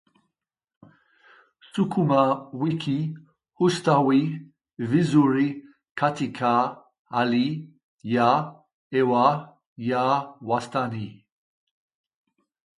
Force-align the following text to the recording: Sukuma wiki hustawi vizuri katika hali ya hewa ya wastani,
Sukuma 1.71 2.21
wiki 2.53 3.15
hustawi 3.57 4.41
vizuri 4.79 5.65
katika 5.93 6.77
hali 7.03 7.69
ya 8.03 8.55
hewa 8.89 9.57
ya 9.77 10.33
wastani, 10.41 11.25